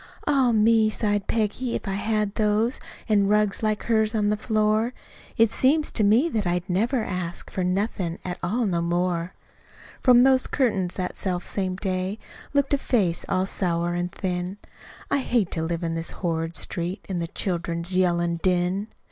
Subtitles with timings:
[0.25, 1.75] "Ah, me!" sighed Peggy.
[1.75, 4.95] "If I had those An' rugs like hers on the floor,
[5.37, 9.35] It seems to me that I'd never ask For nothin' at all no more.".....
[10.01, 12.17] From out those curtains that selfsame day,
[12.51, 14.57] Looked a face all sour an' thin.
[15.11, 18.87] "I hate to live on this horrid street, In the children's yellin' din!